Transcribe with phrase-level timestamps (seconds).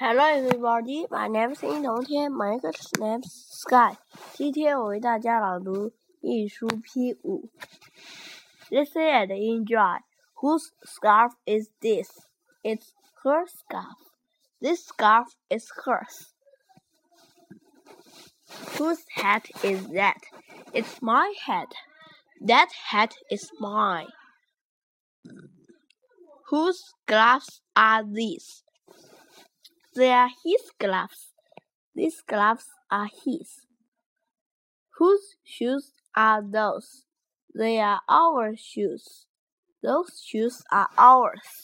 [0.00, 2.56] Hello everybody, my name is 殷同天，my
[3.00, 3.96] name is Sky。
[4.32, 7.46] 今天我为大家朗读《一书 P 五》。
[8.70, 9.98] Listen and enjoy.
[10.36, 12.08] Whose scarf is this?
[12.62, 12.92] It's
[13.24, 13.96] her scarf.
[14.60, 16.32] This scarf is hers.
[18.76, 20.22] Whose hat is that?
[20.72, 21.74] It's my hat.
[22.40, 24.12] That hat is mine.
[26.52, 28.62] Whose gloves are these?
[29.95, 31.33] They are his gloves.
[31.95, 33.67] These gloves are his.
[34.97, 37.05] Whose shoes are those?
[37.53, 39.27] They are our shoes.
[39.83, 41.61] Those shoes are ours.